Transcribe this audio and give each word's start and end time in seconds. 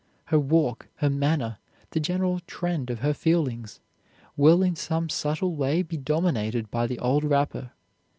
Her 0.33 0.39
walk, 0.39 0.87
her 0.95 1.11
manner, 1.11 1.59
the 1.91 1.99
general 1.99 2.39
trend 2.47 2.89
of 2.89 3.01
her 3.01 3.13
feelings, 3.13 3.81
will 4.35 4.63
in 4.63 4.75
some 4.75 5.09
subtle 5.09 5.55
way 5.55 5.83
be 5.83 5.95
dominated 5.95 6.71
by 6.71 6.87
the 6.87 6.97
old 6.97 7.23
wrapper. 7.23 7.73